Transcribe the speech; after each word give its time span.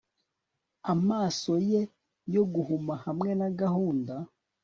Amaso 0.93 1.51
ye 1.69 1.81
yo 2.35 2.43
guhuma 2.53 2.93
hamwe 3.05 3.31
na 3.39 3.49
gahunda 3.59 4.15